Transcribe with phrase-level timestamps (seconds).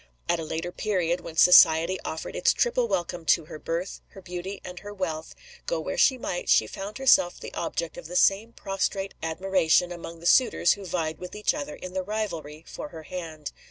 [0.27, 4.59] At a later period, when society offered its triple welcome to her birth, her beauty,
[4.65, 5.35] and her wealth
[5.67, 10.19] go where she might, she found herself the object of the same prostrate admiration among
[10.19, 13.51] the suitors who vied with each other in the rivalry for her hand.